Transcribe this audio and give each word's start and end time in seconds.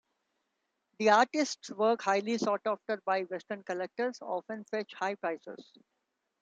The 0.97 1.11
artists' 1.11 1.69
works, 1.69 2.05
highly 2.05 2.39
sought 2.39 2.61
after 2.65 2.97
by 3.05 3.21
western 3.21 3.61
collectors, 3.61 4.17
often 4.23 4.63
fetch 4.63 4.95
high 4.95 5.13
prices. 5.13 5.77